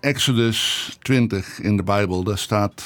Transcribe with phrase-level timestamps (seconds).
[0.00, 2.84] Exodus 20 in de Bijbel, daar staat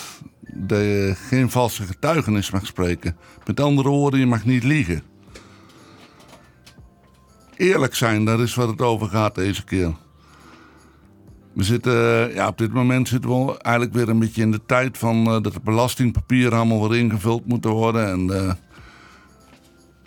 [0.55, 3.17] dat je geen valse getuigenis mag spreken.
[3.47, 5.03] Met andere woorden, je mag niet liegen.
[7.57, 9.95] Eerlijk zijn, dat is wat het over gaat deze keer.
[11.53, 11.93] We zitten,
[12.35, 15.43] ja, op dit moment zitten we eigenlijk weer een beetje in de tijd van uh,
[15.43, 18.09] dat de belastingpapieren allemaal weer ingevuld moeten worden.
[18.09, 18.53] En uh,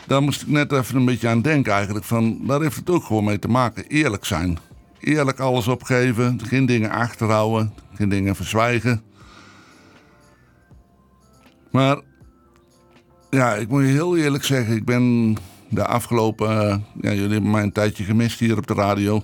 [0.07, 2.05] daar moest ik net even een beetje aan denken eigenlijk.
[2.05, 3.87] Van, daar heeft het ook gewoon mee te maken.
[3.87, 4.57] Eerlijk zijn.
[5.03, 6.39] Eerlijk alles opgeven.
[6.43, 7.73] Geen dingen achterhouden.
[7.93, 9.02] Geen dingen verzwijgen.
[11.71, 12.02] Maar
[13.29, 14.76] ja, ik moet je heel eerlijk zeggen.
[14.76, 15.35] Ik ben
[15.70, 16.49] de afgelopen...
[16.49, 19.24] Uh, ja, jullie hebben mij een tijdje gemist hier op de radio.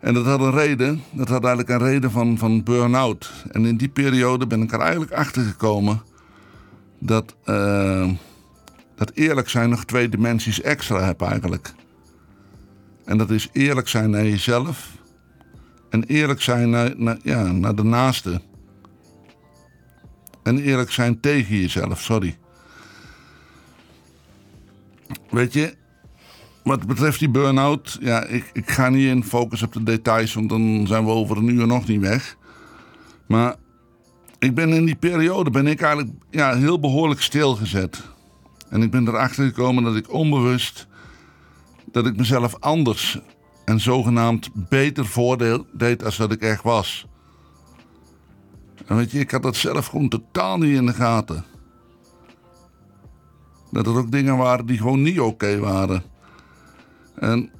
[0.00, 1.02] En dat had een reden.
[1.10, 3.32] Dat had eigenlijk een reden van, van burn-out.
[3.52, 6.02] En in die periode ben ik er eigenlijk achter gekomen...
[6.98, 8.10] dat, uh,
[8.94, 11.74] dat eerlijk zijn nog twee dimensies extra heb eigenlijk.
[13.06, 14.88] En dat is eerlijk zijn naar jezelf...
[15.90, 18.40] en eerlijk zijn naar, ja, naar de naaste...
[20.46, 22.38] En eerlijk zijn tegen jezelf, sorry.
[25.30, 25.74] Weet je,
[26.62, 30.48] wat betreft die burn-out, ja, ik, ik ga niet in focus op de details, want
[30.48, 32.36] dan zijn we over een uur nog niet weg.
[33.26, 33.54] Maar
[34.38, 38.02] ik ben in die periode ben ik eigenlijk ja, heel behoorlijk stilgezet.
[38.68, 40.86] En ik ben erachter gekomen dat ik onbewust,
[41.96, 43.20] dat ik mezelf anders
[43.64, 47.06] en zogenaamd beter voordeel deed als dat ik echt was.
[48.86, 51.44] En weet je, ik had dat zelf gewoon totaal niet in de gaten.
[53.70, 56.02] Dat er ook dingen waren die gewoon niet oké waren.
[57.14, 57.50] En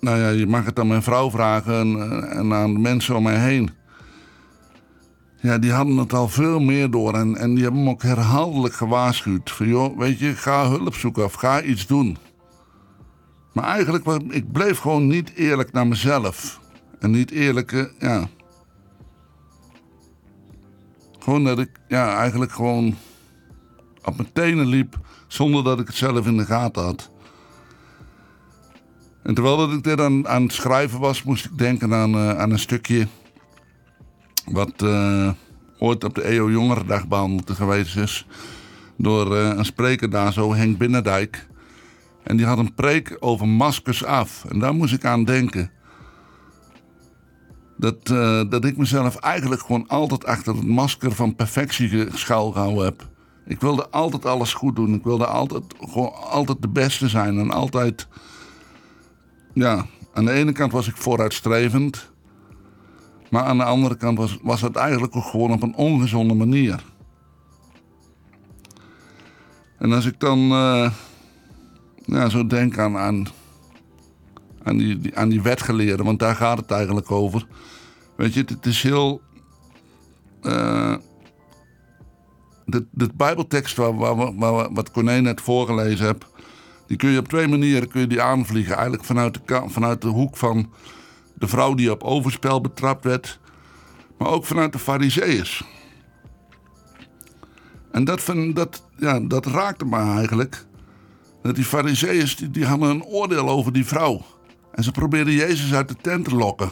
[0.00, 1.74] nou ja, je mag het aan mijn vrouw vragen
[2.30, 3.70] en, aan de mensen om mij heen.
[5.40, 8.74] Ja, die hadden het al veel meer door en, en die hebben me ook herhaaldelijk
[8.74, 9.50] gewaarschuwd.
[9.50, 12.16] Van joh, weet je, ga hulp zoeken of ga iets doen.
[13.52, 16.60] Maar eigenlijk, ik bleef gewoon niet eerlijk naar mezelf.
[16.98, 18.28] En niet eerlijk, ja,
[21.18, 22.96] gewoon dat ik ja, eigenlijk gewoon
[24.04, 27.10] op mijn tenen liep zonder dat ik het zelf in de gaten had.
[29.22, 32.38] En terwijl dat ik dit aan, aan het schrijven was, moest ik denken aan, uh,
[32.38, 33.06] aan een stukje
[34.44, 35.30] wat uh,
[35.78, 38.26] ooit op de EO Jongerendag behandeld geweest is.
[38.96, 41.46] Door een spreker daar zo, Henk Binnendijk.
[42.24, 44.44] En die had een preek over maskers af.
[44.44, 45.70] En daar moest ik aan denken
[47.76, 53.10] dat, uh, dat ik mezelf eigenlijk gewoon altijd achter het masker van perfectie schuilgehouden heb.
[53.44, 54.94] Ik wilde altijd alles goed doen.
[54.94, 57.38] Ik wilde altijd, gewoon altijd de beste zijn.
[57.38, 58.08] En altijd,
[59.52, 62.10] ja, aan de ene kant was ik vooruitstrevend.
[63.30, 66.84] Maar aan de andere kant was, was het eigenlijk ook gewoon op een ongezonde manier.
[69.78, 70.92] En als ik dan uh,
[72.04, 73.26] ja, zo denk aan, aan
[74.62, 77.46] aan die, aan die wetgeleerden, want daar gaat het eigenlijk over.
[78.16, 79.20] Weet je, het, is heel.
[80.42, 80.94] Uh,
[82.64, 86.26] de, de Bijbeltekst waar, waar, waar, wat Corné net voorgelezen heb,
[86.86, 88.74] die kun je op twee manieren kun je die aanvliegen.
[88.74, 90.72] Eigenlijk vanuit de, vanuit de hoek van
[91.34, 93.40] de vrouw die op overspel betrapt werd,
[94.18, 95.64] maar ook vanuit de Fariseeërs.
[97.90, 100.66] En dat, van, dat, ja, dat raakte me eigenlijk.
[101.42, 104.24] Dat die Fariseeërs die, die hadden een oordeel over die vrouw.
[104.72, 106.70] En ze probeerden Jezus uit de tent te lokken.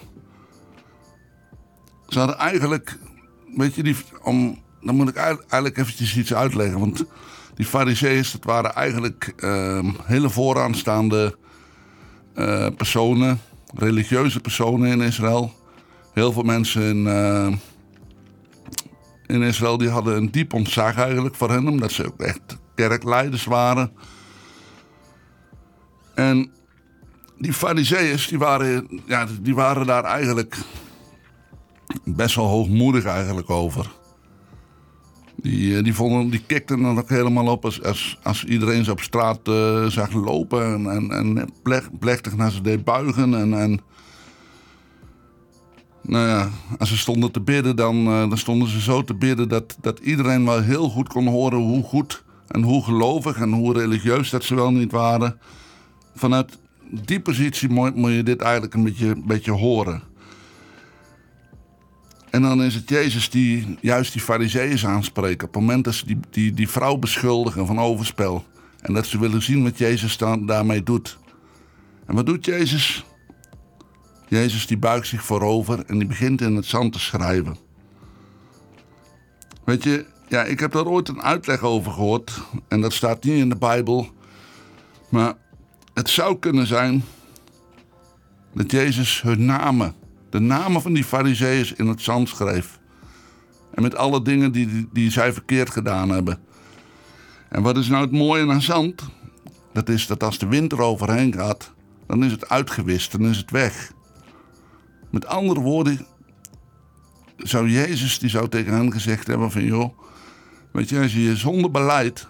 [2.09, 2.99] Ze hadden eigenlijk,
[3.57, 6.81] weet je, die, om, dan moet ik eigenlijk eventjes iets uitleggen.
[6.81, 7.05] Want
[7.55, 11.37] die fariseeërs, dat waren eigenlijk uh, hele vooraanstaande
[12.35, 13.41] uh, personen,
[13.75, 15.53] religieuze personen in Israël.
[16.13, 17.53] Heel veel mensen in, uh,
[19.27, 22.41] in Israël die hadden een diep ontzag eigenlijk voor hen, omdat ze ook echt
[22.75, 23.93] kerkleiders waren.
[26.21, 26.51] En
[27.39, 30.57] die fariseeërs, die waren, ja, die waren daar eigenlijk
[32.05, 33.91] best wel hoogmoedig eigenlijk over.
[35.37, 38.91] Die, eh, die, vonden, die kikten dan ook helemaal op als, als, als iedereen ze
[38.91, 41.53] op straat uh, zag lopen en, en, en
[41.99, 43.35] plechtig naar ze deed buigen.
[43.35, 43.81] En, en
[46.03, 49.49] nou ja, als ze stonden te bidden, dan, uh, dan stonden ze zo te bidden
[49.49, 53.73] dat, dat iedereen wel heel goed kon horen hoe goed en hoe gelovig en hoe
[53.73, 55.39] religieus dat ze wel niet waren.
[56.21, 56.59] Vanuit
[56.91, 60.03] die positie moet, moet je dit eigenlijk een beetje, beetje horen.
[62.31, 65.43] En dan is het Jezus die juist die fariseeërs aanspreekt.
[65.43, 68.45] Op het moment dat ze die, die, die vrouw beschuldigen van overspel.
[68.81, 71.19] En dat ze willen zien wat Jezus daarmee doet.
[72.07, 73.05] En wat doet Jezus?
[74.29, 77.57] Jezus die buigt zich voorover en die begint in het zand te schrijven.
[79.65, 82.41] Weet je, ja, ik heb daar ooit een uitleg over gehoord.
[82.69, 84.09] En dat staat niet in de Bijbel.
[85.09, 85.35] Maar
[85.95, 87.05] het zou kunnen zijn
[88.53, 89.95] dat Jezus hun namen
[90.31, 92.79] de namen van die fariseeërs in het zand schreef.
[93.75, 96.39] En met alle dingen die, die, zij verkeerd gedaan hebben.
[97.49, 99.03] En wat is nou het mooie aan zand?
[99.73, 101.73] Dat is dat als de wind er overheen gaat,
[102.07, 103.93] dan is het uitgewist, dan is het weg.
[105.11, 106.07] Met andere woorden,
[107.37, 109.99] zou Jezus die zou tegen hen gezegd hebben van joh,
[110.73, 112.29] weet je, als je je zonde beleidt,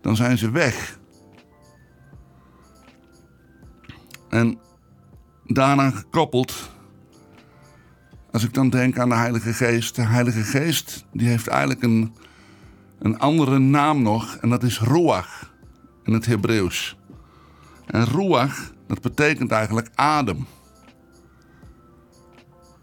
[0.00, 0.98] dan zijn ze weg.
[4.30, 4.58] En
[5.46, 6.70] daaraan gekoppeld,
[8.30, 12.14] als ik dan denk aan de Heilige Geest, de Heilige Geest die heeft eigenlijk een,
[12.98, 15.52] een andere naam nog en dat is Ruach
[16.04, 16.98] in het Hebreeuws.
[17.86, 20.46] En Ruach, dat betekent eigenlijk adem.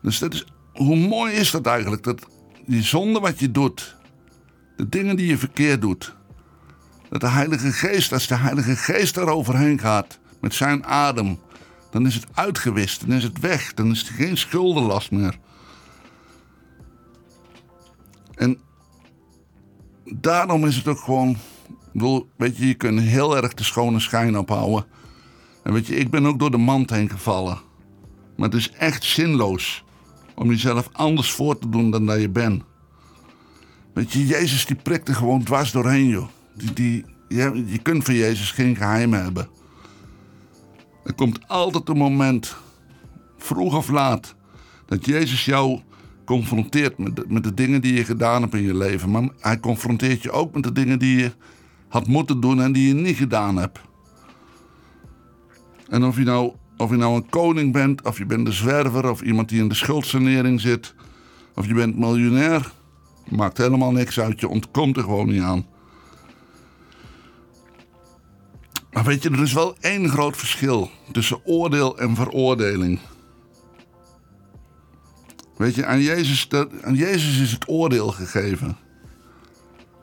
[0.02, 2.04] Dus dat is, hoe mooi is dat eigenlijk?
[2.04, 2.28] Dat
[2.66, 3.96] die zonde wat je doet,
[4.76, 6.16] de dingen die je verkeerd doet,
[7.10, 11.40] dat de Heilige Geest, als de Heilige Geest er overheen gaat met zijn adem,
[11.92, 15.38] dan is het uitgewist, dan is het weg, dan is het geen schuldenlast meer.
[18.36, 18.60] En
[20.04, 21.38] daarom is het ook gewoon,
[22.38, 24.86] weet je, je kunt heel erg de schone schijn ophouden.
[25.64, 27.60] En weet je, ik ben ook door de mand heen gevallen.
[28.36, 29.84] Maar het is echt zinloos
[30.36, 32.64] om jezelf anders voor te doen dan dat je bent.
[33.94, 36.28] Weet je, Jezus die prikt er gewoon dwars doorheen, joh.
[36.54, 39.48] Die, die, je, je kunt van Jezus geen geheimen hebben.
[41.08, 42.56] Er komt altijd een moment,
[43.38, 44.36] vroeg of laat,
[44.86, 45.80] dat Jezus jou
[46.26, 49.12] confronteert met de, met de dingen die je gedaan hebt in je leven.
[49.12, 51.32] Maar hij confronteert je ook met de dingen die je
[51.88, 53.80] had moeten doen en die je niet gedaan hebt.
[55.90, 59.10] En of je nou, of je nou een koning bent, of je bent de zwerver,
[59.10, 60.96] of iemand die in de schuldsanering zit,
[61.56, 62.72] of je bent miljonair,
[63.30, 64.40] maakt helemaal niks uit.
[64.40, 65.66] Je ontkomt er gewoon niet aan.
[68.98, 73.00] Maar weet je, er is wel één groot verschil tussen oordeel en veroordeling.
[75.58, 76.48] Weet je, aan Jezus,
[76.82, 78.78] aan Jezus is het oordeel gegeven.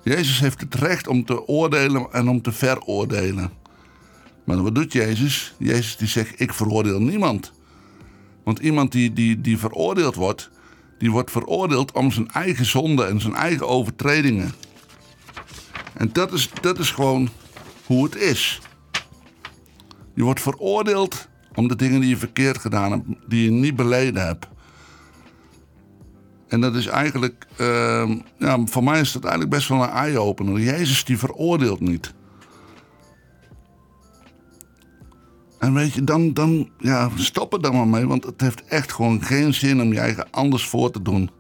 [0.03, 3.51] Jezus heeft het recht om te oordelen en om te veroordelen.
[4.45, 5.55] Maar wat doet Jezus?
[5.59, 7.53] Jezus die zegt, ik veroordeel niemand.
[8.45, 10.51] Want iemand die, die, die veroordeeld wordt,
[10.99, 14.53] die wordt veroordeeld om zijn eigen zonde en zijn eigen overtredingen.
[15.93, 17.29] En dat is, dat is gewoon
[17.87, 18.61] hoe het is.
[20.15, 24.27] Je wordt veroordeeld om de dingen die je verkeerd gedaan hebt, die je niet beleden
[24.27, 24.47] hebt.
[26.49, 30.61] En dat is eigenlijk, uh, ja, voor mij is dat eigenlijk best wel een eye-opener.
[30.61, 32.15] Jezus die veroordeelt niet.
[35.59, 38.93] En weet je, dan, dan ja, stop er dan maar mee, want het heeft echt
[38.93, 41.31] gewoon geen zin om je eigen anders voor te doen.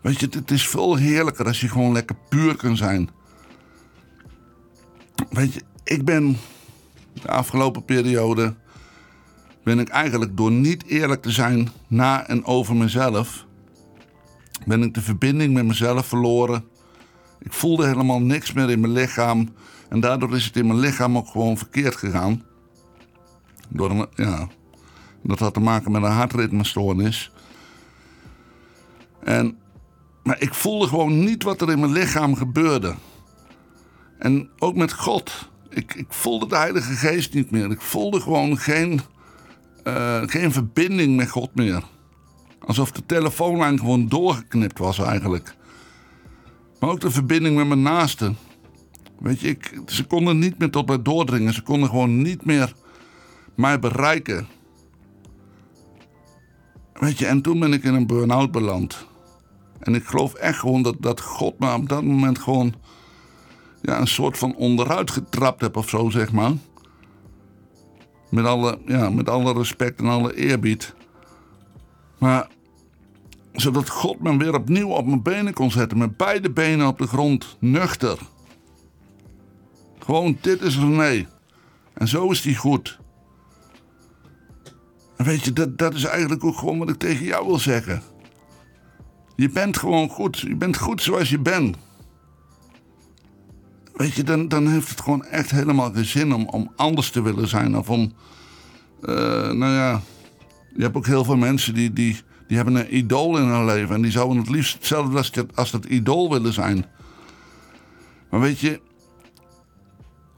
[0.00, 3.10] Weet je, het is veel heerlijker als je gewoon lekker puur kunt zijn.
[5.30, 6.36] Weet je, ik ben
[7.22, 8.54] de afgelopen periode
[9.62, 13.46] ben ik eigenlijk door niet eerlijk te zijn na en over mezelf,
[14.66, 16.64] ben ik de verbinding met mezelf verloren.
[17.38, 19.48] Ik voelde helemaal niks meer in mijn lichaam
[19.88, 22.42] en daardoor is het in mijn lichaam ook gewoon verkeerd gegaan.
[23.68, 24.48] Door een, ja,
[25.22, 27.32] dat had te maken met een hartritmestoornis.
[29.24, 29.58] En,
[30.22, 32.94] maar ik voelde gewoon niet wat er in mijn lichaam gebeurde.
[34.18, 37.70] En ook met God ik, ik voelde de Heilige Geest niet meer.
[37.70, 39.00] Ik voelde gewoon geen,
[39.84, 41.82] uh, geen verbinding met God meer.
[42.58, 45.56] Alsof de telefoonlijn gewoon doorgeknipt was eigenlijk.
[46.80, 48.36] Maar ook de verbinding met mijn naasten.
[49.18, 51.54] Weet je, ik, ze konden niet meer tot mij doordringen.
[51.54, 52.72] Ze konden gewoon niet meer
[53.54, 54.48] mij bereiken.
[56.92, 59.06] Weet je, en toen ben ik in een burn-out beland.
[59.78, 62.74] En ik geloof echt gewoon dat, dat God me op dat moment gewoon
[63.82, 66.52] ja, een soort van onderuit getrapt heb of zo, zeg maar.
[68.30, 70.94] Met alle, ja, met alle respect en alle eerbied.
[72.18, 72.48] Maar
[73.52, 75.98] zodat God me weer opnieuw op mijn benen kon zetten.
[75.98, 78.18] Met beide benen op de grond, nuchter.
[79.98, 81.26] Gewoon, dit is René.
[81.94, 82.98] En zo is die goed.
[85.16, 88.02] En weet je, dat, dat is eigenlijk ook gewoon wat ik tegen jou wil zeggen.
[89.36, 90.38] Je bent gewoon goed.
[90.38, 91.76] Je bent goed zoals je bent.
[93.98, 97.22] Weet je, dan, dan heeft het gewoon echt helemaal geen zin om, om anders te
[97.22, 97.78] willen zijn.
[97.78, 98.12] Of om,
[99.02, 99.14] uh,
[99.50, 100.00] nou ja,
[100.74, 103.94] je hebt ook heel veel mensen die, die, die hebben een idool in hun leven.
[103.94, 106.84] En die zouden het liefst hetzelfde als, dat, als dat idool willen zijn.
[108.30, 108.80] Maar weet je,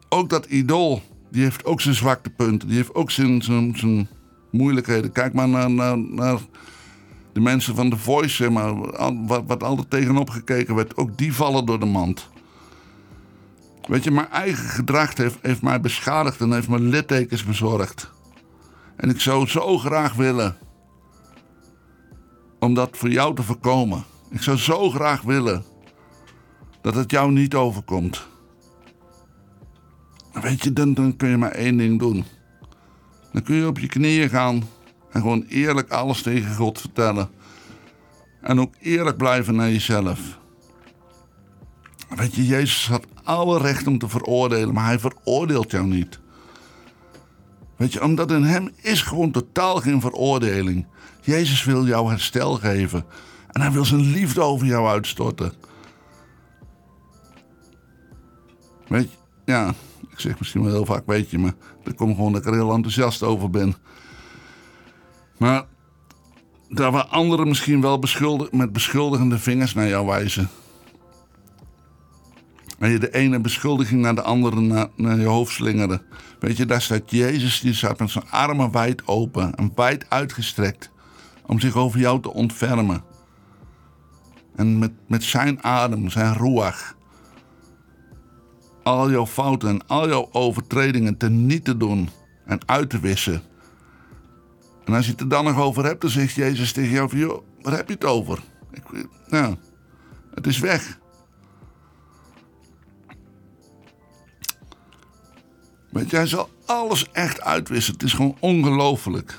[0.09, 2.69] ook dat idool, die heeft ook zijn zwaktepunten.
[2.69, 4.09] Die heeft ook zijn, zijn, zijn
[4.51, 5.13] moeilijkheden.
[5.13, 6.39] Kijk maar naar, naar, naar
[7.33, 8.75] de mensen van The Voice, maar,
[9.27, 10.97] wat, wat altijd tegenop gekeken werd.
[10.97, 12.30] Ook die vallen door de mand.
[13.91, 18.11] Weet je, mijn eigen gedrag heeft, heeft mij beschadigd en heeft me littekens bezorgd.
[18.97, 20.57] En ik zou zo graag willen
[22.59, 24.05] om dat voor jou te voorkomen.
[24.31, 25.65] Ik zou zo graag willen
[26.81, 28.27] dat het jou niet overkomt.
[30.33, 32.25] Weet je, dan, dan kun je maar één ding doen.
[33.33, 34.63] Dan kun je op je knieën gaan
[35.11, 37.31] en gewoon eerlijk alles tegen God vertellen.
[38.41, 40.39] En ook eerlijk blijven naar jezelf.
[42.09, 46.21] Weet je, Jezus had alle recht om te veroordelen, maar hij veroordeelt jou niet.
[47.77, 50.87] Weet je, omdat in hem is gewoon totaal geen veroordeling.
[51.21, 53.05] Jezus wil jou herstel geven.
[53.49, 55.53] En hij wil zijn liefde over jou uitstorten.
[58.89, 59.75] Weet je, ja,
[60.11, 62.55] ik zeg misschien wel heel vaak weet je, maar dat komt gewoon dat ik er
[62.55, 63.75] heel enthousiast over ben.
[65.39, 65.65] Maar
[66.69, 70.49] daar waar anderen misschien wel beschuldig, met beschuldigende vingers naar jou wijzen.
[72.81, 76.03] En je de ene beschuldiging naar de andere naar, je hoofd slingeren.
[76.39, 80.91] Weet je, daar staat Jezus, die staat met zijn armen wijd open en wijd uitgestrekt.
[81.47, 83.03] Om zich over jou te ontfermen.
[84.57, 86.97] En met, met zijn adem, zijn ruach.
[88.83, 92.09] Al jouw fouten en al jouw overtredingen niet te doen
[92.45, 93.43] en uit te wissen.
[94.85, 97.19] En als je het er dan nog over hebt, dan zegt Jezus tegen jou: van,
[97.19, 98.39] joh, waar heb je het over?
[98.73, 98.83] Ik,
[99.29, 99.57] nou,
[100.35, 100.99] het is weg.
[105.91, 107.93] Weet je, hij zal alles echt uitwissen.
[107.93, 109.39] Het is gewoon ongelooflijk.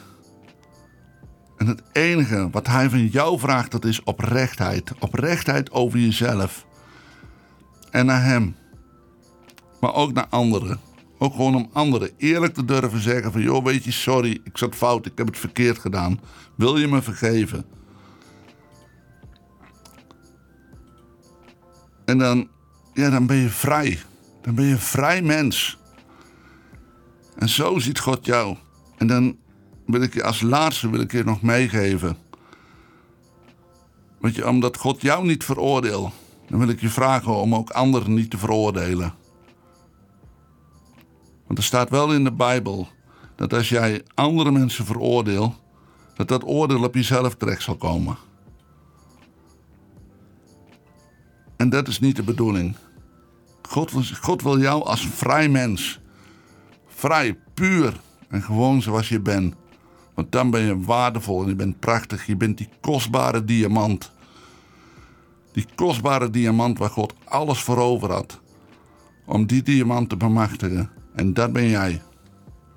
[1.58, 4.92] En het enige wat hij van jou vraagt, dat is oprechtheid.
[5.00, 6.66] Oprechtheid over jezelf.
[7.92, 8.56] En naar hem.
[9.80, 10.80] Maar ook naar anderen.
[11.18, 13.42] Ook gewoon om anderen eerlijk te durven zeggen van...
[13.42, 16.20] joh, weet je, sorry, ik zat fout, ik heb het verkeerd gedaan.
[16.56, 17.66] Wil je me vergeven?
[22.06, 22.48] En dan,
[22.94, 24.00] ja, dan ben je vrij.
[24.42, 25.78] Dan ben je een vrij mens.
[27.42, 28.58] En zo ziet God jou.
[28.98, 29.38] En dan
[29.86, 32.18] wil ik je als laatste wil ik je nog meegeven.
[34.20, 36.12] Weet je, omdat God jou niet veroordeelt,
[36.48, 39.14] dan wil ik je vragen om ook anderen niet te veroordelen.
[41.48, 42.88] Want er staat wel in de Bijbel
[43.36, 45.56] dat als jij andere mensen veroordeelt,
[46.16, 48.18] dat dat oordeel op jezelf terecht zal komen.
[51.58, 52.76] En dat is niet de bedoeling.
[53.62, 56.01] God, God wil jou als vrij mens.
[57.02, 57.94] Vrij, puur
[58.30, 59.56] en gewoon zoals je bent.
[60.14, 62.26] Want dan ben je waardevol en je bent prachtig.
[62.26, 64.12] Je bent die kostbare diamant.
[65.52, 68.40] Die kostbare diamant waar God alles voor over had.
[69.26, 70.90] Om die diamant te bemachtigen.
[71.16, 72.02] En dat ben jij.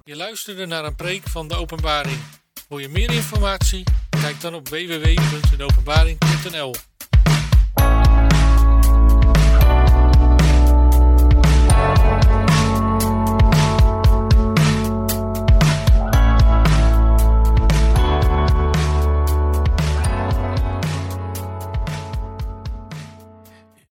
[0.04, 2.18] Je luisterde naar een preek van de openbaring.
[2.68, 3.84] Wil je meer informatie?
[4.10, 6.74] Kijk dan op www.deopenbaring.nl